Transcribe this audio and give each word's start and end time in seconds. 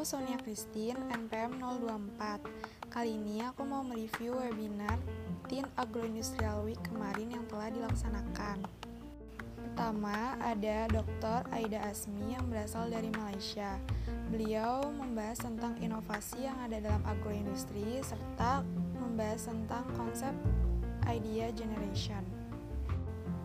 Sonia 0.00 0.40
Christine, 0.40 0.96
NPM 1.12 1.60
024. 1.60 2.40
Kali 2.88 3.20
ini 3.20 3.44
aku 3.44 3.68
mau 3.68 3.84
mereview 3.84 4.32
webinar 4.32 4.96
Teen 5.44 5.68
Agroindustrial 5.76 6.64
Week 6.64 6.80
kemarin 6.88 7.28
yang 7.28 7.44
telah 7.52 7.68
dilaksanakan. 7.68 8.64
Pertama, 9.60 10.40
ada 10.40 10.88
Dr. 10.88 11.44
Aida 11.52 11.84
Asmi 11.84 12.32
yang 12.32 12.48
berasal 12.48 12.88
dari 12.88 13.12
Malaysia. 13.12 13.76
Beliau 14.32 14.88
membahas 14.88 15.42
tentang 15.42 15.76
inovasi 15.82 16.48
yang 16.48 16.56
ada 16.64 16.80
dalam 16.80 17.04
agroindustri 17.04 18.00
serta 18.00 18.64
membahas 18.96 19.52
tentang 19.52 19.84
konsep 19.98 20.32
idea 21.10 21.52
generation. 21.52 22.24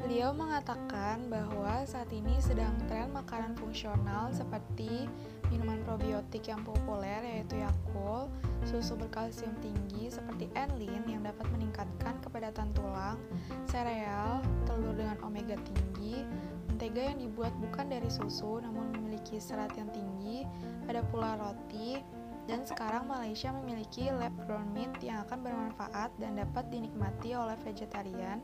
Beliau 0.05 0.37
mengatakan 0.37 1.33
bahwa 1.33 1.81
saat 1.81 2.13
ini 2.13 2.37
sedang 2.37 2.77
tren 2.85 3.09
makanan 3.09 3.57
fungsional 3.57 4.29
seperti 4.29 5.09
minuman 5.49 5.81
probiotik 5.81 6.45
yang 6.45 6.61
populer 6.61 7.25
yaitu 7.25 7.57
Yakult, 7.57 8.29
susu 8.69 8.93
berkalsium 8.93 9.57
tinggi 9.65 10.13
seperti 10.13 10.45
Enlin 10.53 11.01
yang 11.09 11.25
dapat 11.25 11.49
meningkatkan 11.49 12.21
kepadatan 12.21 12.69
tulang, 12.77 13.17
sereal, 13.65 14.45
telur 14.69 14.93
dengan 14.93 15.17
omega 15.25 15.57
tinggi, 15.73 16.21
mentega 16.69 17.09
yang 17.09 17.17
dibuat 17.25 17.57
bukan 17.57 17.89
dari 17.89 18.09
susu 18.13 18.61
namun 18.61 18.93
memiliki 18.93 19.41
serat 19.41 19.73
yang 19.73 19.89
tinggi, 19.89 20.45
ada 20.85 21.01
pula 21.09 21.33
roti, 21.41 21.97
dan 22.45 22.61
sekarang 22.61 23.09
Malaysia 23.09 23.49
memiliki 23.49 24.09
lab 24.13 24.33
grown 24.45 24.69
meat 24.73 24.93
yang 25.01 25.25
akan 25.25 25.41
bermanfaat 25.41 26.13
dan 26.21 26.37
dapat 26.37 26.69
dinikmati 26.69 27.33
oleh 27.33 27.57
vegetarian 27.65 28.37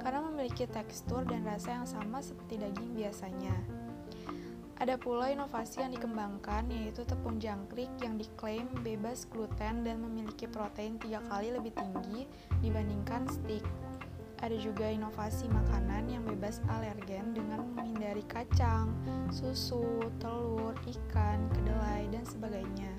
karena 0.00 0.20
memiliki 0.24 0.64
tekstur 0.64 1.28
dan 1.28 1.44
rasa 1.44 1.76
yang 1.80 1.88
sama 1.88 2.24
seperti 2.24 2.56
daging 2.56 2.96
biasanya. 2.96 3.54
Ada 4.82 4.98
pula 4.98 5.30
inovasi 5.30 5.78
yang 5.84 5.94
dikembangkan 5.94 6.66
yaitu 6.72 7.06
tepung 7.06 7.38
jangkrik 7.38 7.92
yang 8.02 8.18
diklaim 8.18 8.66
bebas 8.82 9.30
gluten 9.30 9.86
dan 9.86 10.02
memiliki 10.02 10.50
protein 10.50 10.98
tiga 10.98 11.22
kali 11.30 11.54
lebih 11.54 11.70
tinggi 11.76 12.26
dibandingkan 12.64 13.30
steak. 13.30 13.62
Ada 14.42 14.58
juga 14.58 14.90
inovasi 14.90 15.46
makanan 15.46 16.10
yang 16.10 16.26
bebas 16.26 16.58
alergen 16.66 17.30
dengan 17.30 17.62
menghindari 17.78 18.26
kacang, 18.26 18.90
susu, 19.30 20.02
telur, 20.18 20.74
ikan, 20.82 21.46
kedelai, 21.54 22.10
dan 22.10 22.26
sebagainya. 22.26 22.90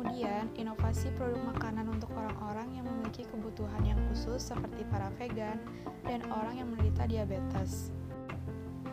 Kemudian, 0.00 0.48
inovasi 0.56 1.12
produk 1.12 1.36
makanan 1.52 1.92
untuk 1.92 2.08
orang-orang 2.16 2.72
yang 2.72 2.88
memiliki 2.88 3.28
kebutuhan 3.28 3.84
yang 3.84 4.00
khusus 4.08 4.40
seperti 4.40 4.80
para 4.88 5.12
vegan 5.20 5.60
dan 6.08 6.24
orang 6.32 6.56
yang 6.56 6.72
menderita 6.72 7.04
diabetes. 7.04 7.92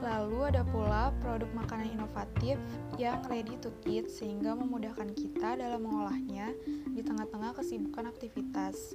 Lalu 0.03 0.51
ada 0.51 0.67
pula 0.67 1.15
produk 1.23 1.47
makanan 1.55 1.95
inovatif 1.95 2.59
yang 2.99 3.23
ready 3.31 3.55
to 3.63 3.71
eat 3.87 4.11
sehingga 4.11 4.51
memudahkan 4.51 5.15
kita 5.15 5.55
dalam 5.55 5.87
mengolahnya 5.87 6.51
di 6.67 6.99
tengah-tengah 6.99 7.55
kesibukan 7.55 8.11
aktivitas. 8.11 8.91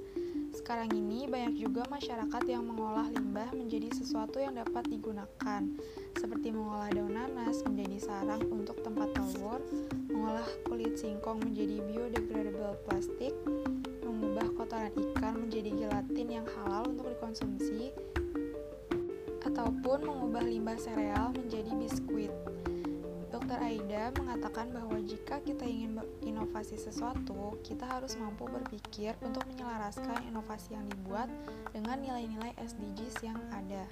Sekarang 0.52 0.92
ini 0.92 1.24
banyak 1.24 1.56
juga 1.56 1.88
masyarakat 1.88 2.44
yang 2.44 2.68
mengolah 2.68 3.08
limbah 3.08 3.48
menjadi 3.56 3.88
sesuatu 3.96 4.36
yang 4.36 4.52
dapat 4.52 4.84
digunakan, 4.84 5.64
seperti 6.12 6.52
mengolah 6.52 6.92
daun 6.92 7.16
nanas 7.16 7.64
menjadi 7.64 7.96
sarang 7.98 8.44
untuk 8.52 8.76
tempat 8.84 9.16
telur, 9.16 9.64
mengolah 10.12 10.44
kulit 10.68 11.00
singkong 11.00 11.40
menjadi 11.40 11.80
biodegradable 11.88 12.76
plastik, 12.84 13.32
mengubah 14.04 14.46
kotoran 14.60 14.92
ikan 14.92 15.40
menjadi 15.40 15.72
gelatin 15.72 16.28
yang 16.28 16.46
halal 16.60 16.84
untuk 16.84 17.08
dikonsumsi, 17.16 17.96
ataupun 19.48 20.04
mengubah 20.04 20.44
limbah 20.44 20.76
sereal 20.76 21.32
menjadi 21.32 21.72
biskuit. 21.80 22.32
Dr. 23.32 23.56
Aida 23.64 24.12
mengatakan 24.20 24.68
bahwa 24.76 25.00
jika 25.00 25.40
kita 25.40 25.64
ingin 25.64 25.96
berinovasi 25.96 26.76
sesuatu, 26.76 27.56
kita 27.64 27.88
harus 27.88 28.12
mampu 28.20 28.44
berpikir 28.44 29.16
untuk 29.24 29.48
menyelaraskan 29.48 30.20
inovasi 30.28 30.76
yang 30.76 30.84
dibuat 30.92 31.32
dengan 31.72 31.96
nilai-nilai 32.04 32.52
SDGs 32.60 33.24
yang 33.24 33.40
ada. 33.48 33.88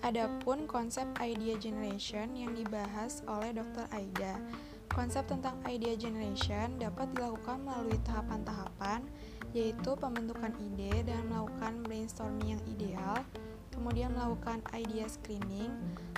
Adapun 0.00 0.64
konsep 0.64 1.04
idea 1.20 1.60
generation 1.60 2.32
yang 2.32 2.56
dibahas 2.56 3.20
oleh 3.28 3.52
Dr. 3.52 3.84
Aida. 3.92 4.40
Konsep 4.88 5.28
tentang 5.28 5.60
idea 5.68 5.92
generation 5.92 6.80
dapat 6.80 7.12
dilakukan 7.12 7.60
melalui 7.64 8.00
tahapan-tahapan, 8.00 9.04
yaitu 9.52 9.92
pembentukan 9.96 10.52
ide 10.72 11.04
dan 11.04 11.20
melakukan 11.28 11.84
brainstorming 11.84 12.56
yang 12.56 12.62
ideal, 12.64 13.20
kemudian 13.72 14.14
melakukan 14.14 14.62
idea 14.76 15.08
screening, 15.08 15.72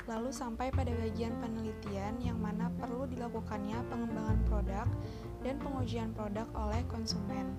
lalu 0.04 0.28
sampai 0.28 0.68
pada 0.74 0.92
bagian 1.00 1.32
penelitian 1.40 2.18
yang 2.20 2.36
mana 2.36 2.68
perlu 2.76 3.08
dilakukannya 3.08 3.78
pengembangan 3.88 4.38
produk 4.50 4.86
dan 5.40 5.56
pengujian 5.62 6.10
produk 6.12 6.44
oleh 6.58 6.82
konsumen. 6.92 7.54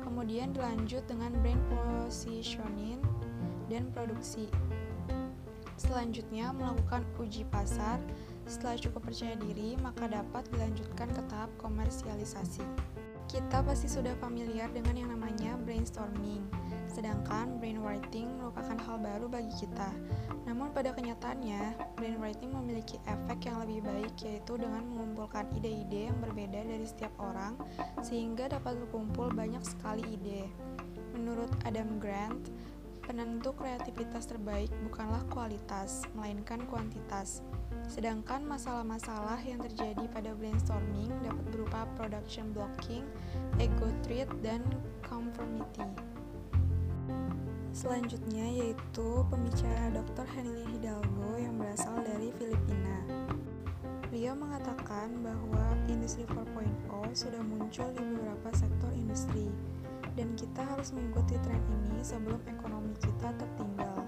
Kemudian 0.00 0.54
dilanjut 0.56 1.04
dengan 1.10 1.34
brand 1.42 1.60
positioning 1.68 3.02
dan 3.68 3.90
produksi. 3.92 4.48
Selanjutnya 5.74 6.54
melakukan 6.54 7.02
uji 7.18 7.44
pasar. 7.50 7.98
Setelah 8.44 8.76
cukup 8.76 9.08
percaya 9.10 9.34
diri, 9.40 9.74
maka 9.80 10.06
dapat 10.06 10.44
dilanjutkan 10.52 11.08
ke 11.10 11.22
tahap 11.32 11.50
komersialisasi. 11.58 12.62
Kita 13.24 13.64
pasti 13.64 13.88
sudah 13.88 14.12
familiar 14.20 14.68
dengan 14.70 14.94
yang 14.94 15.10
namanya 15.10 15.56
brainstorming 15.64 16.44
sedangkan 16.94 17.58
brainwriting 17.58 18.38
merupakan 18.38 18.78
hal 18.86 18.96
baru 19.02 19.26
bagi 19.26 19.50
kita. 19.58 19.90
Namun 20.46 20.70
pada 20.70 20.94
kenyataannya, 20.94 21.74
brainwriting 21.98 22.54
memiliki 22.54 23.02
efek 23.10 23.50
yang 23.50 23.58
lebih 23.66 23.82
baik 23.82 24.14
yaitu 24.22 24.54
dengan 24.54 24.86
mengumpulkan 24.86 25.50
ide-ide 25.58 26.14
yang 26.14 26.18
berbeda 26.22 26.62
dari 26.62 26.86
setiap 26.86 27.10
orang 27.18 27.58
sehingga 28.06 28.46
dapat 28.46 28.78
berkumpul 28.86 29.34
banyak 29.34 29.60
sekali 29.66 30.06
ide. 30.14 30.46
Menurut 31.18 31.50
Adam 31.66 31.98
Grant, 31.98 32.54
penentu 33.02 33.50
kreativitas 33.58 34.30
terbaik 34.30 34.70
bukanlah 34.86 35.26
kualitas, 35.28 36.06
melainkan 36.14 36.62
kuantitas. 36.70 37.42
Sedangkan 37.90 38.46
masalah-masalah 38.46 39.42
yang 39.44 39.60
terjadi 39.60 40.06
pada 40.08 40.32
brainstorming 40.32 41.10
dapat 41.20 41.44
berupa 41.52 41.84
production 41.98 42.54
blocking, 42.54 43.04
ego 43.60 43.90
trip, 44.06 44.30
dan 44.40 44.64
conformity. 45.04 46.13
Selanjutnya 47.74 48.46
yaitu 48.54 49.26
pembicara 49.26 49.90
Dr. 49.90 50.22
Henry 50.30 50.62
Hidalgo 50.62 51.34
yang 51.34 51.58
berasal 51.58 52.06
dari 52.06 52.30
Filipina. 52.38 53.02
Beliau 54.14 54.38
mengatakan 54.38 55.10
bahwa 55.18 55.74
industri 55.90 56.22
4.0 56.22 56.70
sudah 57.18 57.42
muncul 57.42 57.90
di 57.90 57.98
beberapa 57.98 58.54
sektor 58.54 58.94
industri 58.94 59.50
dan 60.14 60.38
kita 60.38 60.62
harus 60.62 60.94
mengikuti 60.94 61.34
tren 61.42 61.58
ini 61.66 61.98
sebelum 61.98 62.38
ekonomi 62.46 62.94
kita 63.02 63.34
tertinggal. 63.42 64.06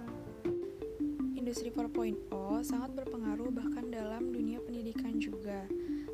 Industri 1.34 1.75
4.0 1.75 2.31
sangat 2.62 2.94
berpengaruh 2.94 3.50
bahkan 3.50 3.91
dalam 3.91 4.31
dunia 4.31 4.62
pendidikan 4.62 5.19
juga. 5.19 5.66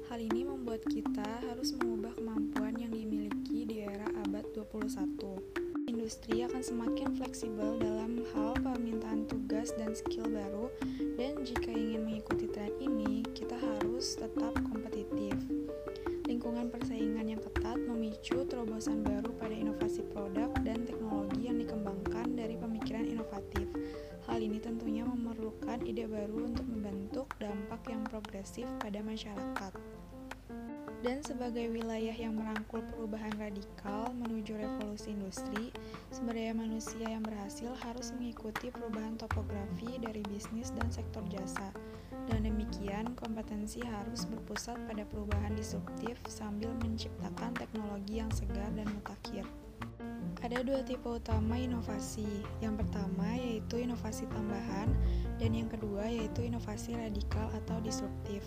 Hal 0.08 0.24
ini 0.24 0.48
membuat 0.48 0.88
kita 0.88 1.44
harus 1.44 1.76
mengubah 1.76 2.16
kemampuan 2.16 2.80
yang 2.80 2.96
dimiliki 2.96 3.68
di 3.68 3.84
era 3.84 4.08
abad 4.24 4.48
21 4.56 5.61
industri 6.02 6.42
akan 6.42 6.66
semakin 6.66 7.14
fleksibel 7.14 7.78
dalam 7.78 8.26
hal 8.34 8.58
permintaan 8.58 9.22
tugas 9.30 9.70
dan 9.78 9.94
skill 9.94 10.26
baru 10.26 10.66
dan 11.14 11.46
jika 11.46 11.70
ingin 11.70 12.02
mengikuti 12.02 12.50
tren 12.50 12.74
ini, 12.82 13.22
kita 13.38 13.54
harus 13.54 14.18
tetap 14.18 14.50
kompetitif. 14.66 15.38
Lingkungan 16.26 16.74
persaingan 16.74 17.30
yang 17.30 17.38
ketat 17.38 17.78
memicu 17.86 18.42
terobosan 18.50 19.06
baru 19.06 19.30
pada 19.38 19.54
inovasi 19.54 20.02
produk 20.10 20.50
dan 20.66 20.82
teknologi 20.82 21.46
yang 21.46 21.62
dikembangkan 21.62 22.34
dari 22.34 22.58
pemikiran 22.58 23.06
inovatif. 23.06 23.70
Hal 24.26 24.42
ini 24.42 24.58
tentunya 24.58 25.06
memerlukan 25.06 25.86
ide 25.86 26.10
baru 26.10 26.50
untuk 26.50 26.66
membentuk 26.66 27.30
dampak 27.38 27.86
yang 27.86 28.02
progresif 28.10 28.66
pada 28.82 28.98
masyarakat 29.06 29.91
dan 31.02 31.18
sebagai 31.18 31.66
wilayah 31.66 32.14
yang 32.14 32.38
merangkul 32.38 32.78
perubahan 32.94 33.34
radikal 33.34 34.14
menuju 34.14 34.54
revolusi 34.54 35.10
industri, 35.10 35.74
sumber 36.14 36.38
daya 36.38 36.54
manusia 36.54 37.02
yang 37.02 37.26
berhasil 37.26 37.74
harus 37.82 38.14
mengikuti 38.14 38.70
perubahan 38.70 39.18
topografi 39.18 39.98
dari 39.98 40.22
bisnis 40.30 40.70
dan 40.70 40.86
sektor 40.94 41.26
jasa. 41.26 41.74
Dan 42.30 42.46
demikian, 42.46 43.18
kompetensi 43.18 43.82
harus 43.82 44.30
berpusat 44.30 44.78
pada 44.86 45.02
perubahan 45.02 45.58
disruptif 45.58 46.22
sambil 46.30 46.70
menciptakan 46.78 47.50
teknologi 47.58 48.22
yang 48.22 48.30
segar 48.30 48.70
dan 48.78 48.86
mutakhir. 48.94 49.42
Ada 50.42 50.62
dua 50.62 50.86
tipe 50.86 51.06
utama 51.06 51.58
inovasi. 51.58 52.26
Yang 52.62 52.86
pertama 52.86 53.26
yaitu 53.34 53.82
inovasi 53.82 54.26
tambahan, 54.30 54.90
dan 55.42 55.50
yang 55.50 55.66
kedua 55.66 56.06
yaitu 56.06 56.46
inovasi 56.46 56.94
radikal 56.94 57.50
atau 57.58 57.82
disruptif. 57.82 58.46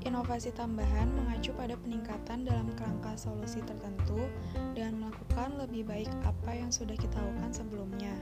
Inovasi 0.00 0.48
tambahan 0.56 1.12
mengacu 1.12 1.52
pada 1.52 1.76
peningkatan 1.76 2.48
dalam 2.48 2.72
kerangka 2.72 3.20
solusi 3.20 3.60
tertentu 3.60 4.32
dan 4.72 4.96
melakukan 4.96 5.60
lebih 5.60 5.84
baik 5.84 6.08
apa 6.24 6.56
yang 6.56 6.72
sudah 6.72 6.96
kita 6.96 7.20
lakukan 7.20 7.52
sebelumnya. 7.52 8.16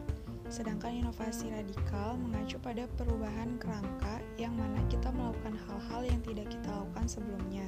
Sedangkan 0.51 1.07
inovasi 1.07 1.55
radikal 1.55 2.19
mengacu 2.19 2.59
pada 2.59 2.91
perubahan 2.99 3.63
kerangka 3.63 4.19
yang 4.43 4.59
mana 4.59 4.83
kita 4.91 5.07
melakukan 5.15 5.55
hal-hal 5.71 6.03
yang 6.03 6.21
tidak 6.27 6.51
kita 6.51 6.67
lakukan 6.67 7.07
sebelumnya. 7.07 7.67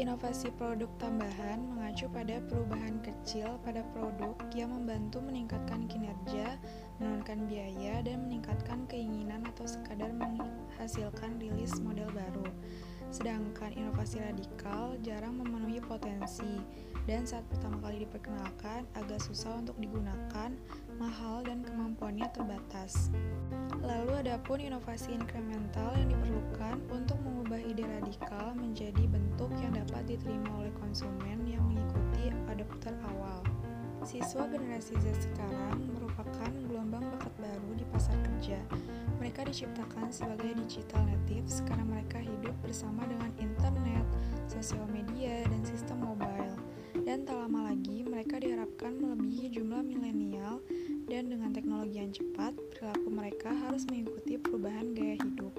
Inovasi 0.00 0.48
produk 0.56 0.88
tambahan 0.96 1.75
mengacu 1.96 2.12
pada 2.12 2.36
perubahan 2.44 3.00
kecil 3.00 3.56
pada 3.64 3.80
produk 3.96 4.36
yang 4.52 4.68
membantu 4.68 5.16
meningkatkan 5.24 5.88
kinerja, 5.88 6.60
menurunkan 7.00 7.48
biaya, 7.48 8.04
dan 8.04 8.28
meningkatkan 8.28 8.84
keinginan 8.84 9.40
atau 9.48 9.64
sekadar 9.64 10.12
menghasilkan 10.12 11.40
rilis 11.40 11.80
model 11.80 12.04
baru. 12.12 12.52
Sedangkan 13.08 13.72
inovasi 13.72 14.20
radikal 14.20 15.00
jarang 15.00 15.40
memenuhi 15.40 15.80
potensi 15.80 16.60
dan 17.06 17.22
saat 17.22 17.46
pertama 17.46 17.78
kali 17.86 18.02
diperkenalkan 18.02 18.82
agak 18.98 19.22
susah 19.22 19.62
untuk 19.62 19.78
digunakan, 19.78 20.50
mahal 20.98 21.46
dan 21.46 21.62
kemampuannya 21.62 22.26
terbatas. 22.34 23.14
Lalu 23.78 24.26
ada 24.26 24.42
pun 24.42 24.58
inovasi 24.58 25.14
inkremental 25.14 25.94
yang 25.94 26.10
diperlukan 26.10 26.82
untuk 26.90 27.14
mengubah 27.22 27.62
ide 27.62 27.86
radikal 27.86 28.58
menjadi 28.58 29.06
bentuk 29.06 29.54
yang 29.62 29.78
dapat 29.78 30.02
diterima 30.10 30.50
oleh 30.58 30.74
konsumen 30.82 31.46
yang 31.46 31.62
mengikuti 31.62 32.34
adopter 32.50 32.92
awal. 33.14 33.38
Siswa 34.02 34.46
generasi 34.50 34.94
Z 35.02 35.30
sekarang 35.30 35.82
merupakan 35.94 36.50
gelombang 36.70 37.06
bakat 37.10 37.34
baru 37.38 37.70
di 37.74 37.86
pasar 37.90 38.14
kerja. 38.22 38.58
Mereka 39.18 39.46
diciptakan 39.46 40.10
sebagai 40.10 40.54
digital 40.58 41.06
natives 41.06 41.62
karena 41.66 41.86
mereka 41.86 42.18
hidup 42.22 42.54
bersama 42.62 43.02
dengan 43.06 43.30
internet, 43.38 44.06
sosial 44.46 44.86
media, 44.90 45.42
dan 45.50 45.62
sistem 45.66 46.06
mobile. 46.06 46.65
Dan 47.06 47.22
tak 47.22 47.38
lama 47.38 47.70
lagi, 47.70 48.02
mereka 48.02 48.42
diharapkan 48.42 48.98
melebihi 48.98 49.54
jumlah 49.54 49.78
milenial 49.78 50.58
dan 51.06 51.30
dengan 51.30 51.54
teknologi 51.54 52.02
yang 52.02 52.10
cepat, 52.10 52.50
perilaku 52.74 53.08
mereka 53.14 53.54
harus 53.54 53.86
mengikuti 53.86 54.34
perubahan 54.34 54.90
gaya 54.90 55.14
hidup. 55.14 55.54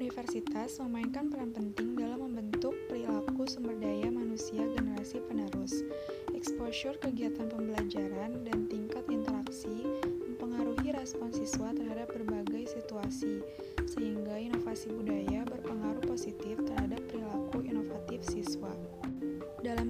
Universitas 0.00 0.80
memainkan 0.80 1.28
peran 1.28 1.52
penting 1.52 2.00
dalam 2.00 2.24
membentuk 2.24 2.72
perilaku 2.88 3.44
sumber 3.44 3.76
daya 3.76 4.08
manusia 4.08 4.64
generasi 4.72 5.20
penerus 5.28 5.84
exposure 6.32 6.96
kegiatan 6.96 7.44
pembelajaran 7.52 8.40
dan 8.48 8.64
tingkat 8.72 9.04
interaksi 9.12 9.84
mempengaruhi 10.24 10.96
respon 10.96 11.28
siswa 11.28 11.76
terhadap 11.76 12.08
berbagai 12.08 12.72
situasi, 12.72 13.44
sehingga 13.84 14.40
inovasi 14.40 14.88
budaya 14.96 15.44
berpengaruh 15.44 16.04
positif 16.08 16.56
terhadap 16.64 17.04
perilaku 17.12 17.60
inovatif 17.68 18.24
siswa. 18.24 18.93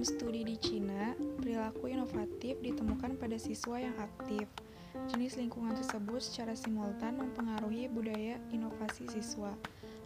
Studi 0.05 0.45
di 0.45 0.53
Cina, 0.61 1.17
perilaku 1.41 1.89
inovatif 1.89 2.61
ditemukan 2.61 3.17
pada 3.17 3.41
siswa 3.41 3.81
yang 3.81 3.97
aktif. 3.97 4.45
Jenis 5.09 5.33
lingkungan 5.33 5.73
tersebut 5.73 6.21
secara 6.21 6.53
simultan 6.53 7.17
mempengaruhi 7.17 7.89
budaya 7.89 8.37
inovasi 8.53 9.09
siswa. 9.09 9.49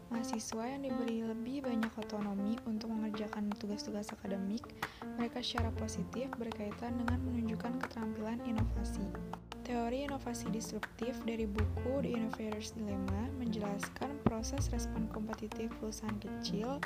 Mahasiswa 0.08 0.64
yang 0.72 0.88
diberi 0.88 1.28
lebih 1.28 1.68
banyak 1.68 1.92
otonomi 2.00 2.56
untuk 2.64 2.96
mengerjakan 2.96 3.52
tugas-tugas 3.60 4.08
akademik, 4.16 4.64
mereka 5.20 5.44
secara 5.44 5.68
positif 5.76 6.32
berkaitan 6.40 6.96
dengan 6.96 7.20
menunjukkan 7.20 7.84
keterampilan 7.84 8.40
inovasi. 8.48 9.04
Teori 9.68 10.08
inovasi 10.08 10.48
disruptif 10.48 11.20
dari 11.28 11.44
buku 11.44 12.00
The 12.00 12.16
Innovator's 12.16 12.72
Dilemma 12.72 13.36
menjelaskan 13.36 14.16
proses 14.24 14.72
respon 14.72 15.12
kompetitif 15.12 15.68
perusahaan 15.84 16.16
kecil 16.24 16.80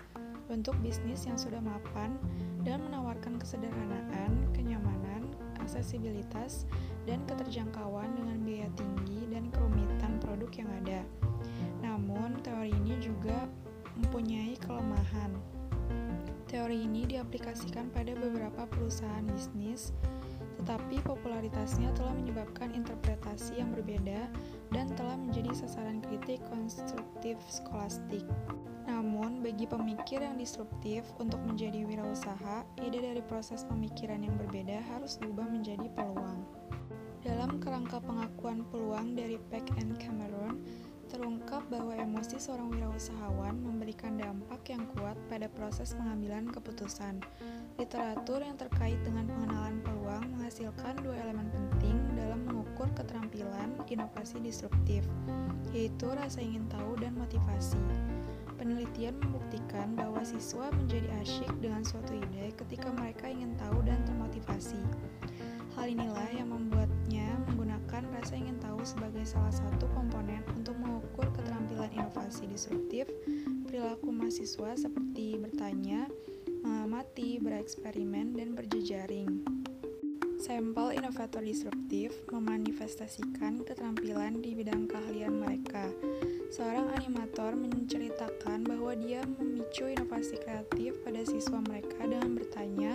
untuk 0.53 0.77
bisnis 0.85 1.25
yang 1.25 1.35
sudah 1.35 1.57
mapan 1.57 2.13
dan 2.61 2.85
menawarkan 2.85 3.41
kesederhanaan, 3.41 4.45
kenyamanan, 4.53 5.25
aksesibilitas, 5.57 6.69
dan 7.09 7.25
keterjangkauan 7.25 8.13
dengan 8.13 8.37
biaya 8.45 8.69
tinggi 8.77 9.25
dan 9.33 9.49
kerumitan 9.49 10.21
produk 10.21 10.51
yang 10.53 10.69
ada. 10.85 11.01
Namun, 11.81 12.37
teori 12.45 12.69
ini 12.69 13.01
juga 13.01 13.49
mempunyai 13.97 14.53
kelemahan. 14.61 15.33
Teori 16.45 16.85
ini 16.85 17.09
diaplikasikan 17.09 17.89
pada 17.89 18.13
beberapa 18.13 18.69
perusahaan 18.69 19.25
bisnis, 19.33 19.89
tetapi 20.63 21.03
popularitasnya 21.03 21.91
telah 21.91 22.15
menyebabkan 22.15 22.71
interpretasi 22.71 23.59
yang 23.59 23.75
berbeda 23.75 24.31
dan 24.71 24.87
telah 24.95 25.19
menjadi 25.19 25.51
sasaran 25.51 25.99
kritik 25.99 26.39
konstruktif 26.47 27.35
skolastik. 27.51 28.23
Namun, 28.87 29.43
bagi 29.43 29.67
pemikir 29.67 30.23
yang 30.23 30.39
disruptif 30.39 31.03
untuk 31.19 31.43
menjadi 31.43 31.83
wirausaha, 31.83 32.63
ide 32.79 33.03
dari 33.03 33.19
proses 33.27 33.67
pemikiran 33.67 34.23
yang 34.23 34.39
berbeda 34.39 34.79
harus 34.87 35.19
diubah 35.19 35.51
menjadi 35.51 35.91
peluang. 35.99 36.47
Dalam 37.27 37.59
kerangka 37.59 37.99
pengakuan 37.99 38.63
peluang 38.71 39.19
dari 39.19 39.35
Peck 39.51 39.67
and 39.83 39.99
Cameron, 39.99 40.63
terungkap 41.11 41.61
bahwa 41.67 41.91
emosi 41.93 42.39
seorang 42.39 42.71
wirausahawan 42.71 43.59
memberikan 43.59 44.15
dampak 44.15 44.63
yang 44.71 44.87
kuat 44.95 45.19
pada 45.27 45.45
proses 45.51 45.91
pengambilan 45.93 46.47
keputusan. 46.49 47.19
Literatur 47.75 48.41
yang 48.41 48.55
terkait 48.55 48.97
dengan 49.05 49.27
pengenalan 49.27 49.77
peluang 49.85 50.02
menghasilkan 50.43 50.99
dua 51.07 51.15
elemen 51.23 51.47
penting 51.55 51.95
dalam 52.19 52.43
mengukur 52.43 52.91
keterampilan 52.99 53.79
inovasi 53.87 54.43
disruptif, 54.43 55.07
yaitu 55.71 56.11
rasa 56.11 56.43
ingin 56.43 56.67
tahu 56.67 56.99
dan 56.99 57.15
motivasi. 57.15 57.79
Penelitian 58.59 59.15
membuktikan 59.23 59.95
bahwa 59.95 60.19
siswa 60.27 60.67
menjadi 60.75 61.07
asyik 61.23 61.47
dengan 61.63 61.87
suatu 61.87 62.11
ide 62.11 62.51
ketika 62.59 62.91
mereka 62.91 63.31
ingin 63.31 63.55
tahu 63.55 63.87
dan 63.87 64.03
termotivasi. 64.03 64.83
Hal 65.79 65.87
inilah 65.87 66.27
yang 66.35 66.51
membuatnya 66.51 67.39
menggunakan 67.47 68.03
rasa 68.11 68.35
ingin 68.35 68.59
tahu 68.59 68.83
sebagai 68.83 69.23
salah 69.23 69.55
satu 69.55 69.87
komponen 69.95 70.43
untuk 70.59 70.75
mengukur 70.75 71.23
keterampilan 71.39 71.87
inovasi 71.95 72.51
disruptif 72.51 73.07
perilaku 73.63 74.11
mahasiswa 74.11 74.75
seperti 74.75 75.39
bertanya, 75.39 76.11
mengamati, 76.67 77.39
bereksperimen, 77.39 78.35
dan 78.35 78.59
berjejaring. 78.59 79.52
Sampel 80.43 80.99
inovator 80.99 81.39
disruptif 81.39 82.11
memanifestasikan 82.27 83.63
keterampilan 83.63 84.43
di 84.43 84.51
bidang 84.51 84.91
keahlian 84.91 85.39
mereka. 85.39 85.87
Seorang 86.51 86.91
animator 86.99 87.55
menceritakan 87.55 88.67
bahwa 88.67 88.91
dia 88.91 89.23
memicu 89.39 89.87
inovasi 89.87 90.35
kreatif 90.43 90.99
pada 91.07 91.23
siswa 91.23 91.63
mereka 91.63 91.95
dengan 92.03 92.35
bertanya, 92.35 92.91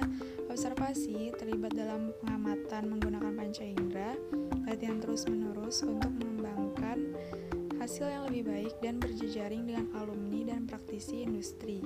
observasi, 0.53 1.33
terlibat 1.41 1.73
dalam 1.73 2.13
pengamatan 2.21 2.93
menggunakan 2.93 3.33
panca 3.33 3.65
indera, 3.65 4.13
latihan 4.69 5.01
terus-menerus 5.01 5.89
untuk 5.89 6.13
mengembangkan 6.21 7.17
hasil 7.81 8.13
yang 8.13 8.29
lebih 8.29 8.45
baik 8.45 8.77
dan 8.85 9.01
berjejaring 9.01 9.65
dengan 9.65 9.89
alumni 9.97 10.53
dan 10.53 10.69
praktisi 10.69 11.25
industri. 11.25 11.81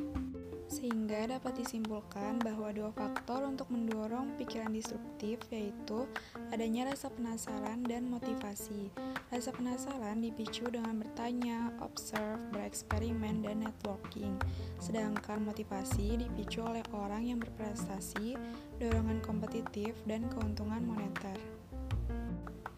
Sehingga 0.73 1.29
dapat 1.29 1.61
disimpulkan 1.61 2.41
bahwa 2.41 2.73
dua 2.73 2.89
faktor 2.97 3.45
untuk 3.45 3.69
mendorong 3.69 4.33
pikiran 4.41 4.73
disruptif 4.73 5.37
yaitu 5.53 6.09
adanya 6.49 6.89
rasa 6.89 7.13
penasaran 7.13 7.85
dan 7.85 8.09
motivasi. 8.09 8.89
Rasa 9.29 9.53
penasaran 9.53 10.25
dipicu 10.25 10.65
dengan 10.73 10.97
bertanya, 10.97 11.77
observe, 11.85 12.41
bereksperimen, 12.57 13.45
dan 13.45 13.69
networking. 13.69 14.33
Sedangkan 14.81 15.45
motivasi 15.45 16.17
dipicu 16.17 16.65
oleh 16.65 16.81
orang 16.97 17.29
yang 17.29 17.37
berprestasi, 17.37 18.41
dorongan 18.81 19.21
kompetitif, 19.21 19.93
dan 20.09 20.25
keuntungan 20.33 20.81
moneter. 20.89 21.37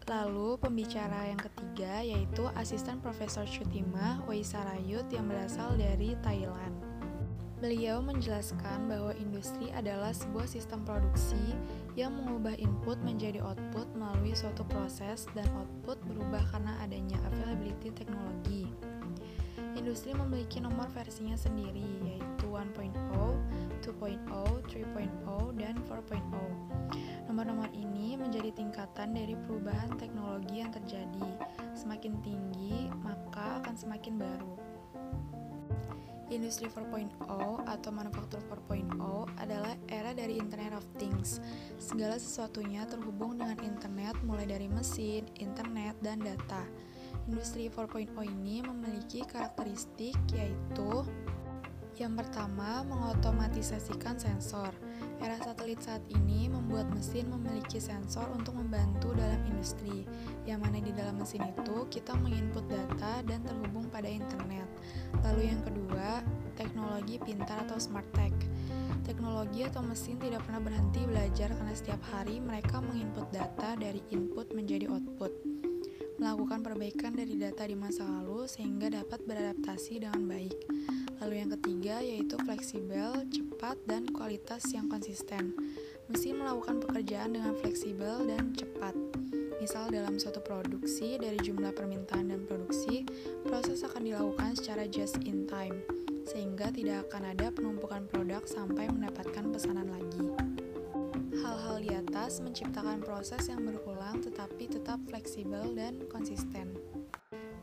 Lalu 0.05 0.61
pembicara 0.61 1.31
yang 1.33 1.41
ketiga 1.41 2.05
yaitu 2.05 2.45
asisten 2.53 3.01
Profesor 3.01 3.47
Chutima 3.49 4.21
Waisarayut 4.29 5.09
yang 5.09 5.25
berasal 5.25 5.73
dari 5.79 6.13
Thailand. 6.21 6.84
Beliau 7.63 8.03
menjelaskan 8.03 8.91
bahwa 8.91 9.15
industri 9.15 9.71
adalah 9.71 10.11
sebuah 10.11 10.43
sistem 10.43 10.83
produksi 10.83 11.55
yang 11.95 12.11
mengubah 12.11 12.51
input 12.59 12.99
menjadi 12.99 13.39
output 13.39 13.87
melalui 13.95 14.35
suatu 14.35 14.67
proses 14.67 15.23
dan 15.31 15.47
output 15.55 15.95
berubah 16.03 16.43
karena 16.51 16.75
adanya 16.83 17.15
availability 17.31 17.95
teknologi. 17.95 18.67
Industri 19.75 20.11
memiliki 20.11 20.59
nomor 20.59 20.91
versinya 20.91 21.39
sendiri 21.39 21.87
yaitu 22.03 22.51
1.0, 22.51 22.91
2.0, 23.79 23.83
3.0, 23.83 25.55
dan 25.55 25.75
4.0. 25.87 27.31
Nomor-nomor 27.31 27.71
ini 27.71 28.19
menjadi 28.19 28.51
tingkatan 28.51 29.15
dari 29.15 29.35
perubahan 29.47 29.95
teknologi 29.95 30.59
yang 30.59 30.71
terjadi. 30.75 31.29
Semakin 31.71 32.19
tinggi, 32.19 32.91
maka 32.99 33.63
akan 33.63 33.75
semakin 33.79 34.15
baru. 34.19 34.55
Industri 36.33 36.65
4.0 36.65 37.21
atau 37.69 37.89
manufaktur 37.93 38.41
4.0 38.49 38.97
adalah 39.37 39.77
era 39.85 40.09
dari 40.09 40.41
Internet 40.41 40.73
of 40.73 40.85
Things. 40.97 41.37
Segala 41.77 42.17
sesuatunya 42.17 42.89
terhubung 42.89 43.37
dengan 43.37 43.61
internet 43.61 44.17
mulai 44.25 44.49
dari 44.49 44.65
mesin, 44.65 45.29
internet, 45.37 45.93
dan 46.01 46.25
data. 46.25 46.65
Industri 47.29 47.69
4.0 47.69 48.09
ini 48.25 48.65
memiliki 48.65 49.21
karakteristik 49.21 50.17
yaitu 50.33 51.05
yang 51.95 52.11
pertama, 52.19 52.83
mengotomatisasikan 52.83 54.19
sensor. 54.19 54.75
Era 55.23 55.39
satelit 55.65 55.81
saat 55.81 56.05
ini 56.13 56.45
membuat 56.45 56.85
mesin 56.93 57.25
memiliki 57.25 57.81
sensor 57.81 58.29
untuk 58.37 58.53
membantu 58.53 59.17
dalam 59.17 59.41
industri, 59.49 60.05
yang 60.45 60.61
mana 60.61 60.77
di 60.77 60.93
dalam 60.93 61.17
mesin 61.17 61.41
itu 61.41 61.89
kita 61.89 62.13
menginput 62.21 62.69
data 62.69 63.25
dan 63.25 63.41
terhubung 63.41 63.89
pada 63.89 64.05
internet. 64.05 64.69
Lalu 65.25 65.49
yang 65.49 65.65
kedua, 65.65 66.21
teknologi 66.53 67.17
pintar 67.17 67.65
atau 67.65 67.81
smart 67.81 68.05
tech. 68.13 68.29
Teknologi 69.09 69.65
atau 69.65 69.81
mesin 69.81 70.21
tidak 70.21 70.45
pernah 70.45 70.61
berhenti 70.61 71.01
belajar 71.01 71.49
karena 71.49 71.73
setiap 71.73 72.01
hari 72.13 72.37
mereka 72.37 72.77
menginput 72.85 73.25
data 73.33 73.73
dari 73.73 74.05
input 74.13 74.53
menjadi 74.53 74.85
output. 74.93 75.33
Melakukan 76.21 76.61
perbaikan 76.61 77.17
dari 77.17 77.41
data 77.41 77.65
di 77.65 77.73
masa 77.73 78.05
lalu 78.05 78.45
sehingga 78.45 78.93
dapat 79.01 79.17
beradaptasi 79.25 80.05
dengan 80.05 80.29
baik. 80.29 80.53
Lalu 81.25 81.33
yang 81.41 81.49
ketiga 81.57 82.05
yaitu 82.05 82.37
fleksibel, 82.45 83.25
cepat, 83.33 83.44
dan 83.87 84.11
kualitas 84.11 84.67
yang 84.75 84.91
konsisten. 84.91 85.55
Mesin 86.11 86.37
melakukan 86.37 86.83
pekerjaan 86.83 87.33
dengan 87.33 87.55
fleksibel 87.57 88.27
dan 88.27 88.51
cepat. 88.53 88.93
Misal 89.57 89.89
dalam 89.89 90.19
suatu 90.19 90.43
produksi, 90.43 91.17
dari 91.17 91.39
jumlah 91.39 91.73
permintaan 91.73 92.29
dan 92.29 92.45
produksi, 92.45 93.07
proses 93.47 93.81
akan 93.81 94.05
dilakukan 94.05 94.53
secara 94.59 94.85
just 94.85 95.17
in 95.25 95.47
time 95.47 95.81
sehingga 96.25 96.73
tidak 96.73 97.09
akan 97.09 97.37
ada 97.37 97.53
penumpukan 97.53 98.05
produk 98.09 98.41
sampai 98.45 98.89
mendapatkan 98.89 99.45
pesanan 99.53 99.87
lagi. 99.93 100.25
Hal-hal 101.37 101.77
di 101.81 101.93
atas 101.93 102.41
menciptakan 102.41 103.05
proses 103.05 103.45
yang 103.45 103.61
berulang 103.61 104.19
tetapi 104.25 104.65
tetap 104.69 104.97
fleksibel 105.05 105.73
dan 105.77 106.01
konsisten. 106.09 106.94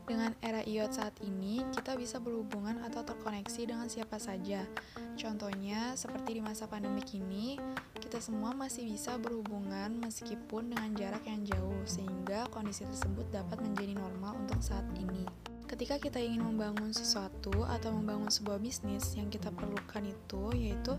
Dengan 0.03 0.35
era 0.43 0.59
IoT 0.59 0.91
saat 0.91 1.15
ini, 1.23 1.63
kita 1.71 1.95
bisa 1.95 2.19
berhubungan 2.19 2.83
atau 2.83 3.07
terkoneksi 3.07 3.71
dengan 3.71 3.87
siapa 3.87 4.19
saja. 4.19 4.67
Contohnya, 5.15 5.95
seperti 5.95 6.37
di 6.37 6.41
masa 6.43 6.67
pandemi 6.67 6.99
ini, 7.15 7.55
kita 7.95 8.19
semua 8.19 8.51
masih 8.51 8.83
bisa 8.83 9.15
berhubungan 9.15 9.95
meskipun 10.03 10.75
dengan 10.75 10.91
jarak 10.99 11.23
yang 11.23 11.47
jauh, 11.47 11.81
sehingga 11.87 12.51
kondisi 12.51 12.83
tersebut 12.83 13.31
dapat 13.31 13.63
menjadi 13.63 13.95
normal 13.95 14.43
untuk 14.43 14.59
saat 14.59 14.83
ini. 14.99 15.23
Ketika 15.71 15.97
kita 15.97 16.19
ingin 16.21 16.45
membangun 16.45 16.91
sesuatu 16.91 17.63
atau 17.65 17.95
membangun 17.95 18.29
sebuah 18.29 18.59
bisnis, 18.59 19.15
yang 19.15 19.31
kita 19.31 19.49
perlukan 19.49 20.03
itu 20.03 20.53
yaitu 20.53 20.93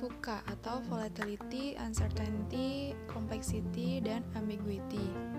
VUCA 0.00 0.42
atau 0.48 0.80
volatility, 0.88 1.76
uncertainty, 1.78 2.96
complexity, 3.12 4.00
dan 4.02 4.24
ambiguity. 4.34 5.37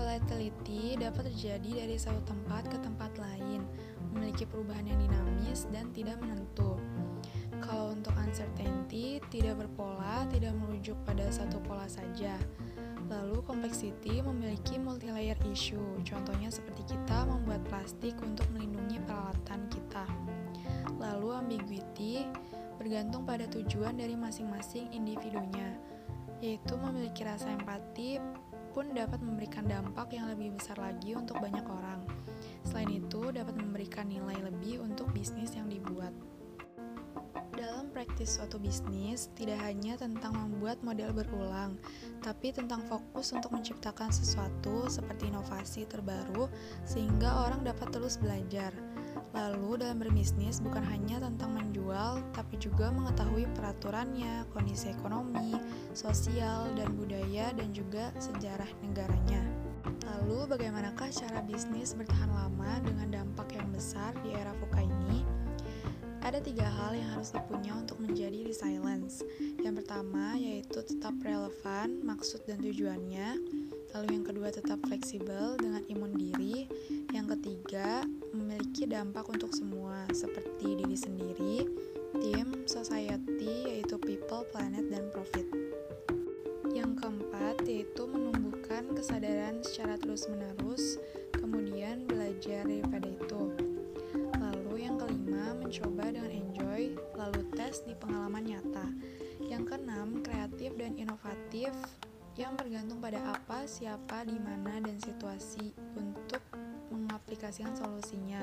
Volatility 0.00 0.96
dapat 0.96 1.28
terjadi 1.28 1.84
dari 1.84 2.00
satu 2.00 2.24
tempat 2.24 2.72
ke 2.72 2.80
tempat 2.80 3.12
lain, 3.20 3.68
memiliki 4.08 4.48
perubahan 4.48 4.88
yang 4.88 4.96
dinamis 4.96 5.68
dan 5.68 5.92
tidak 5.92 6.16
menentu. 6.24 6.80
Kalau 7.60 7.92
untuk 7.92 8.16
uncertainty, 8.16 9.20
tidak 9.28 9.60
berpola, 9.60 10.24
tidak 10.32 10.56
merujuk 10.56 10.96
pada 11.04 11.28
satu 11.28 11.60
pola 11.68 11.84
saja. 11.84 12.32
Lalu 13.12 13.44
complexity 13.44 14.24
memiliki 14.24 14.80
multi-layer 14.80 15.36
issue, 15.52 16.00
contohnya 16.00 16.48
seperti 16.48 16.96
kita 16.96 17.28
membuat 17.28 17.60
plastik 17.68 18.16
untuk 18.24 18.48
melindungi 18.56 19.04
peralatan 19.04 19.68
kita. 19.68 20.08
Lalu 20.96 21.28
ambiguity 21.44 22.24
bergantung 22.80 23.28
pada 23.28 23.44
tujuan 23.52 24.00
dari 24.00 24.16
masing-masing 24.16 24.96
individunya, 24.96 25.76
yaitu 26.40 26.72
memiliki 26.80 27.20
rasa 27.20 27.52
empati 27.52 28.16
pun 28.70 28.94
dapat 28.94 29.18
memberikan 29.18 29.66
dampak 29.66 30.14
yang 30.14 30.30
lebih 30.30 30.54
besar 30.54 30.78
lagi 30.78 31.18
untuk 31.18 31.42
banyak 31.42 31.66
orang. 31.66 32.00
Selain 32.62 32.88
itu, 32.88 33.34
dapat 33.34 33.58
memberikan 33.58 34.06
nilai 34.06 34.38
lebih 34.38 34.78
untuk 34.80 35.10
bisnis 35.10 35.52
yang 35.58 35.66
dibuat. 35.66 36.29
Dalam 37.60 37.92
praktis 37.92 38.40
suatu 38.40 38.56
bisnis, 38.56 39.28
tidak 39.36 39.60
hanya 39.60 39.92
tentang 40.00 40.32
membuat 40.32 40.80
model 40.80 41.12
berulang, 41.12 41.76
tapi 42.24 42.56
tentang 42.56 42.80
fokus 42.88 43.36
untuk 43.36 43.52
menciptakan 43.52 44.08
sesuatu 44.08 44.88
seperti 44.88 45.28
inovasi 45.28 45.84
terbaru 45.84 46.48
sehingga 46.88 47.44
orang 47.44 47.60
dapat 47.60 47.92
terus 47.92 48.16
belajar. 48.16 48.72
Lalu 49.36 49.76
dalam 49.76 50.00
berbisnis 50.00 50.64
bukan 50.64 50.80
hanya 50.88 51.20
tentang 51.20 51.52
menjual, 51.52 52.24
tapi 52.32 52.56
juga 52.56 52.88
mengetahui 52.96 53.44
peraturannya, 53.52 54.48
kondisi 54.56 54.88
ekonomi, 54.88 55.52
sosial, 55.92 56.64
dan 56.72 56.96
budaya, 56.96 57.52
dan 57.52 57.76
juga 57.76 58.08
sejarah 58.16 58.72
negaranya. 58.80 59.44
Lalu 60.08 60.48
bagaimanakah 60.48 61.12
cara 61.12 61.44
bisnis 61.44 61.92
bertahan 61.92 62.32
lama 62.32 62.80
dengan 62.80 63.20
dampak 63.20 63.52
yang 63.52 63.68
besar 63.68 64.16
di 64.24 64.32
era 64.32 64.56
VUCA 64.56 64.80
ini? 64.80 65.39
Ada 66.20 66.44
tiga 66.44 66.68
hal 66.68 66.92
yang 66.92 67.16
harus 67.16 67.32
dipunya 67.32 67.72
untuk 67.72 67.96
menjadi 67.96 68.44
resilience. 68.44 69.24
Yang 69.40 69.84
pertama 69.84 70.36
yaitu 70.36 70.84
tetap 70.84 71.16
relevan 71.24 72.04
maksud 72.04 72.44
dan 72.44 72.60
tujuannya. 72.60 73.40
Lalu 73.96 74.08
yang 74.20 74.26
kedua 74.28 74.52
tetap 74.52 74.78
fleksibel 74.84 75.56
dengan 75.56 75.80
imun 75.88 76.12
diri. 76.14 76.68
Yang 77.10 77.40
ketiga 77.40 78.04
memiliki 78.36 78.84
dampak 78.84 79.32
untuk 79.32 79.56
semua 79.56 80.04
seperti 80.12 80.76
diri 80.76 80.94
sendiri, 80.94 81.56
tim, 82.20 82.68
society 82.68 83.66
yaitu 83.66 83.96
people, 83.96 84.44
planet, 84.52 84.92
dan 84.92 85.08
profit. 85.08 85.48
Yang 86.70 87.00
keempat 87.00 87.64
yaitu 87.64 88.06
menumbuhkan 88.06 88.92
kesadaran 88.92 89.64
secara 89.64 89.96
terus-menerus, 89.96 91.00
dengan 96.10 96.30
enjoy, 96.30 96.98
lalu 97.14 97.42
tes 97.54 97.82
di 97.86 97.94
pengalaman 97.94 98.42
nyata. 98.42 98.86
Yang 99.40 99.74
keenam, 99.74 100.22
kreatif 100.22 100.74
dan 100.76 100.98
inovatif 100.98 101.72
yang 102.38 102.54
bergantung 102.54 102.98
pada 102.98 103.18
apa, 103.34 103.66
siapa, 103.66 104.26
di 104.26 104.38
mana, 104.38 104.78
dan 104.82 104.98
situasi 104.98 105.74
untuk 105.98 106.42
mengaplikasikan 106.90 107.74
solusinya. 107.74 108.42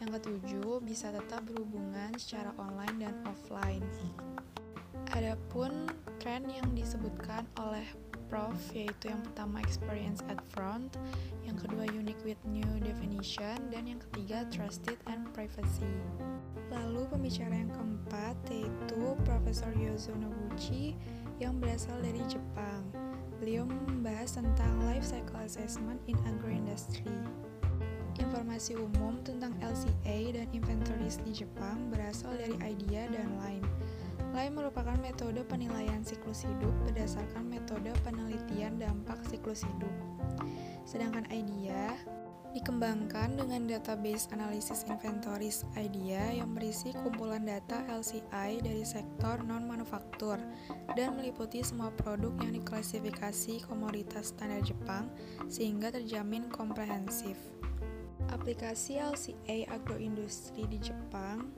Yang 0.00 0.20
ketujuh, 0.20 0.84
bisa 0.84 1.12
tetap 1.12 1.44
berhubungan 1.48 2.12
secara 2.20 2.52
online 2.60 3.08
dan 3.08 3.14
offline. 3.24 3.84
Adapun 5.14 5.88
tren 6.18 6.48
yang 6.50 6.72
disebutkan 6.74 7.46
oleh 7.60 7.84
Prof 8.34 8.56
yaitu 8.72 9.12
yang 9.12 9.22
pertama 9.22 9.60
experience 9.62 10.24
at 10.26 10.40
front, 10.50 10.96
yang 11.44 11.54
kedua 11.54 11.86
unique 11.86 12.18
with 12.24 12.40
new 12.48 12.66
definition, 12.82 13.54
dan 13.70 13.86
yang 13.86 14.00
ketiga 14.10 14.42
trusted 14.50 14.98
and 15.06 15.28
privacy. 15.36 15.86
Lalu 16.84 17.08
pembicara 17.08 17.56
yang 17.56 17.72
keempat 17.72 18.36
yaitu 18.52 19.16
Profesor 19.24 19.72
Yozo 19.72 20.12
Noguchi 20.20 20.92
yang 21.40 21.56
berasal 21.56 21.96
dari 22.04 22.20
Jepang. 22.28 22.84
Beliau 23.40 23.64
membahas 23.64 24.36
tentang 24.36 24.84
life 24.84 25.00
cycle 25.00 25.40
assessment 25.40 25.96
in 26.04 26.20
agroindustry. 26.28 27.08
Informasi 28.20 28.76
umum 28.76 29.16
tentang 29.24 29.56
LCA 29.64 30.36
dan 30.36 30.46
inventories 30.52 31.16
di 31.24 31.32
Jepang 31.32 31.88
berasal 31.88 32.36
dari 32.36 32.54
IDEA 32.60 33.08
dan 33.08 33.32
LINE. 33.40 33.64
LINE 34.36 34.52
merupakan 34.52 34.94
metode 35.00 35.40
penilaian 35.48 36.04
siklus 36.04 36.44
hidup 36.44 36.74
berdasarkan 36.84 37.48
metode 37.48 37.90
penelitian 38.04 38.76
dampak 38.76 39.18
siklus 39.24 39.64
hidup. 39.64 39.94
Sedangkan 40.84 41.24
IDEA 41.32 41.96
dikembangkan 42.54 43.34
dengan 43.34 43.66
database 43.66 44.30
analisis 44.30 44.86
inventories 44.86 45.66
IDEA 45.74 46.38
yang 46.38 46.54
berisi 46.54 46.94
kumpulan 46.94 47.42
data 47.42 47.82
LCI 47.90 48.62
dari 48.62 48.86
sektor 48.86 49.42
non-manufaktur 49.42 50.38
dan 50.94 51.18
meliputi 51.18 51.66
semua 51.66 51.90
produk 51.90 52.30
yang 52.46 52.54
diklasifikasi 52.54 53.66
komoditas 53.66 54.30
standar 54.30 54.62
Jepang 54.62 55.10
sehingga 55.50 55.90
terjamin 55.90 56.46
komprehensif. 56.46 57.34
Aplikasi 58.30 59.02
LCA 59.02 59.74
agroindustri 59.74 60.70
di 60.70 60.78
Jepang 60.78 61.50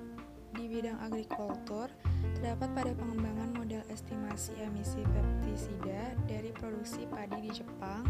di 0.56 0.64
bidang 0.64 0.96
agrikultur 1.04 1.92
terdapat 2.40 2.72
pada 2.72 2.92
pengembangan 2.96 3.52
model 3.52 3.84
estimasi 3.92 4.56
emisi 4.64 5.04
pestisida 5.12 6.16
dari 6.24 6.48
produksi 6.56 7.04
padi 7.04 7.44
di 7.44 7.52
Jepang, 7.52 8.08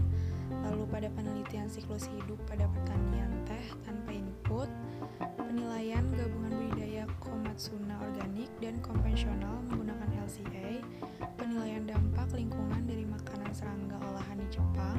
lalu 0.50 0.85
pada 0.91 1.09
penelitian 1.12 1.67
siklus 1.67 2.07
hidup 2.11 2.38
pada 2.47 2.67
pertanian 2.71 3.31
teh 3.47 3.67
tanpa 3.83 4.11
input, 4.15 4.71
penilaian 5.38 6.05
gabungan 6.15 6.53
budidaya 6.57 7.05
komatsuna 7.23 7.99
organik 8.03 8.50
dan 8.62 8.79
konvensional 8.83 9.62
menggunakan 9.71 10.09
LCA, 10.26 10.83
penilaian 11.38 11.85
dampak 11.87 12.29
lingkungan 12.35 12.83
dari 12.85 13.05
makanan 13.07 13.50
serangga 13.55 13.97
olahan 14.03 14.38
di 14.43 14.49
Jepang, 14.50 14.99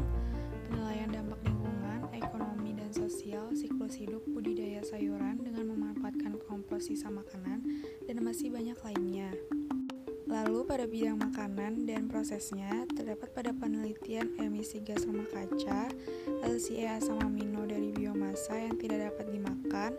penilaian 0.68 1.10
dampak 1.12 1.39
lingkungan, 1.44 2.00
ekonomi 2.16 2.72
dan 2.75 2.89
sosial 2.96 3.51
siklus 3.56 4.00
hidup 4.00 4.24
budidaya 4.32 4.84
sayuran 4.84 5.44
dengan 5.44 5.72
memanfaatkan 5.75 6.39
kompos 6.48 6.88
sisa 6.92 7.12
makanan, 7.12 7.63
dan 8.08 8.18
masih 8.24 8.51
banyak 8.51 8.77
lainnya. 8.84 9.32
Lalu 10.27 10.67
pada 10.67 10.84
bidang 10.84 11.24
makanan 11.24 11.88
dan 11.88 12.12
prosesnya, 12.12 12.84
terdapat 12.91 13.31
pada 13.31 13.55
penelitian 13.55 14.36
emisi 14.36 14.84
gas 14.84 15.07
rumah 15.07 15.24
kaca, 15.31 15.88
LCA 16.43 17.00
asam 17.00 17.24
amino 17.24 17.63
dari 17.63 17.96
biomasa 17.96 18.60
yang 18.60 18.75
tidak 18.75 19.07
dapat 19.07 19.31
dimakan, 19.31 19.96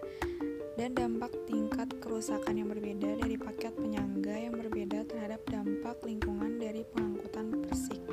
dan 0.77 0.93
dampak 0.93 1.33
tingkat 1.49 1.89
kerusakan 2.05 2.61
yang 2.61 2.69
berbeda 2.69 3.19
dari 3.19 3.41
paket 3.41 3.73
penyangga 3.73 4.37
yang 4.37 4.55
berbeda 4.55 5.09
terhadap 5.09 5.41
dampak 5.49 5.97
lingkungan 6.05 6.61
dari 6.61 6.85
pengangkutan 6.93 7.65
persik. 7.65 8.05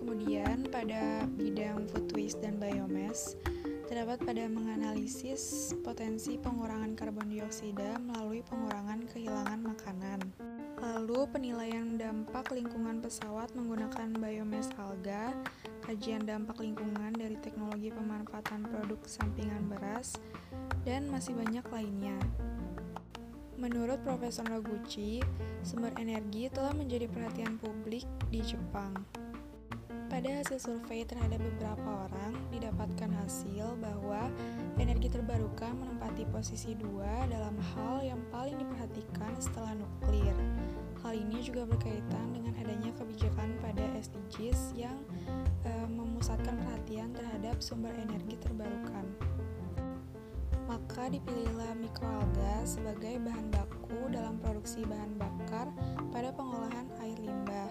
Kemudian 0.00 0.66
pada 0.72 1.28
bidang 1.36 1.84
food 1.92 2.08
waste 2.16 2.40
dan 2.40 2.56
biomass, 2.56 3.36
terdapat 3.92 4.24
pada 4.24 4.48
menganalisis 4.48 5.76
potensi 5.84 6.40
pengurangan 6.40 6.96
karbon 6.96 7.28
dioksida 7.28 8.00
melalui 8.00 8.40
pengurangan 8.40 9.04
kehilangan 9.12 9.60
makanan. 9.62 10.11
Lalu 10.82 11.30
penilaian 11.30 11.94
dampak 11.94 12.50
lingkungan 12.50 12.98
pesawat 12.98 13.54
menggunakan 13.54 14.18
biomass 14.18 14.66
alga, 14.74 15.30
kajian 15.86 16.26
dampak 16.26 16.58
lingkungan 16.58 17.14
dari 17.14 17.38
teknologi 17.38 17.94
pemanfaatan 17.94 18.66
produk 18.66 18.98
sampingan 19.06 19.70
beras, 19.70 20.18
dan 20.82 21.06
masih 21.06 21.38
banyak 21.38 21.62
lainnya. 21.70 22.18
Menurut 23.62 24.02
Profesor 24.02 24.42
Noguchi, 24.50 25.22
sumber 25.62 25.94
energi 26.02 26.50
telah 26.50 26.74
menjadi 26.74 27.06
perhatian 27.06 27.62
publik 27.62 28.02
di 28.34 28.42
Jepang. 28.42 29.06
Pada 30.10 30.28
hasil 30.28 30.58
survei 30.60 31.06
terhadap 31.06 31.38
beberapa 31.40 32.10
orang, 32.10 32.34
didapatkan 32.50 33.08
hasil 33.22 33.78
bahwa 33.78 34.28
energi 34.82 35.08
terbarukan 35.08 35.72
menempati 35.78 36.26
posisi 36.28 36.74
dua 36.74 37.24
dalam 37.30 37.54
hal 37.72 38.02
yang 38.02 38.20
paling 38.34 38.58
diperhatikan 38.58 39.32
setelah 39.40 39.72
nuklir. 39.72 40.36
Hal 41.02 41.18
ini 41.18 41.42
juga 41.42 41.66
berkaitan 41.66 42.30
dengan 42.30 42.54
adanya 42.62 42.94
kebijakan 42.94 43.58
pada 43.58 43.82
SDGs 43.98 44.78
yang 44.78 44.94
e, 45.66 45.70
memusatkan 45.90 46.54
perhatian 46.62 47.10
terhadap 47.10 47.58
sumber 47.58 47.90
energi 47.98 48.38
terbarukan. 48.38 49.10
Maka 50.70 51.10
dipilihlah 51.10 51.74
mikroalga 51.74 52.62
sebagai 52.62 53.18
bahan 53.18 53.50
baku 53.50 54.08
dalam 54.14 54.38
produksi 54.38 54.86
bahan 54.86 55.18
bakar 55.18 55.66
pada 56.14 56.30
pengolahan 56.30 56.86
air 57.02 57.18
limbah. 57.18 57.70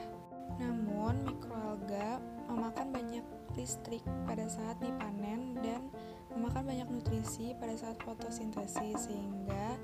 Namun, 0.59 1.23
mikroalga 1.23 2.19
memakan 2.51 2.91
banyak 2.91 3.25
listrik 3.55 4.03
pada 4.27 4.43
saat 4.51 4.75
dipanen 4.83 5.55
dan 5.63 5.87
memakan 6.35 6.67
banyak 6.67 6.87
nutrisi 6.87 7.55
pada 7.59 7.75
saat 7.75 7.97
fotosintesis 8.03 9.07
sehingga 9.07 9.75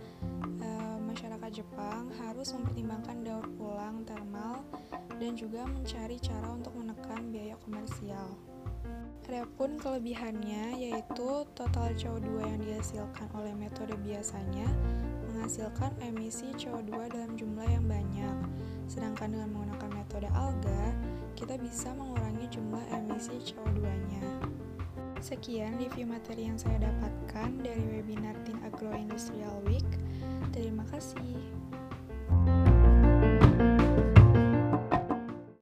masyarakat 1.48 1.64
Jepang 1.64 2.12
harus 2.20 2.52
mempertimbangkan 2.52 3.24
daur 3.24 3.48
ulang 3.56 4.04
termal 4.04 4.68
dan 5.16 5.32
juga 5.32 5.64
mencari 5.64 6.20
cara 6.20 6.52
untuk 6.52 6.76
menekan 6.76 7.32
biaya 7.32 7.56
komersial. 7.64 8.36
Adapun 9.32 9.80
kelebihannya 9.80 10.76
yaitu 10.76 11.48
total 11.56 11.96
CO2 11.96 12.44
yang 12.44 12.60
dihasilkan 12.60 13.32
oleh 13.32 13.56
metode 13.56 13.96
biasanya 14.04 14.68
menghasilkan 15.32 15.96
emisi 16.04 16.52
CO2 16.52 17.16
dalam 17.16 17.32
jumlah 17.40 17.68
yang 17.72 17.88
banyak. 17.88 18.36
Sedangkan 18.92 19.32
dengan 19.32 19.48
menggunakan 19.56 20.04
metode 20.04 20.28
alga, 20.36 20.84
kita 21.40 21.56
bisa 21.64 21.96
mengurangi 21.96 22.44
jumlah 22.52 22.84
emisi 22.92 23.56
CO2-nya. 23.56 24.52
Sekian 25.24 25.80
review 25.80 26.12
materi 26.12 26.52
yang 26.52 26.60
saya 26.60 26.92
dapatkan 26.92 27.64
dari 27.64 27.84
webinar 27.88 28.36
Tin 28.44 28.60
Agro 28.68 28.92
Industrial 28.92 29.64
Week. 29.64 29.88
Terima 30.58 30.82
kasih. 30.90 31.57